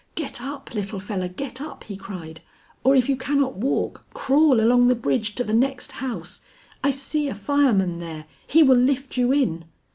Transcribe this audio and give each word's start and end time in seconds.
"Get 0.15 0.41
up, 0.41 0.73
little 0.73 0.99
feller, 0.99 1.27
get 1.27 1.61
up," 1.61 1.83
he 1.83 1.95
cried, 1.95 2.41
"or 2.83 2.95
if 2.95 3.07
you 3.07 3.15
cannot 3.15 3.57
walk, 3.57 4.03
crawl 4.15 4.59
along 4.59 4.87
the 4.87 4.95
bridge 4.95 5.35
to 5.35 5.43
the 5.43 5.53
next 5.53 5.91
house. 5.91 6.41
I 6.83 6.89
see 6.89 7.27
a 7.27 7.35
fireman 7.35 7.99
there; 7.99 8.25
he 8.47 8.63
will 8.63 8.77
lift 8.77 9.15
you 9.15 9.31
in." 9.31 9.65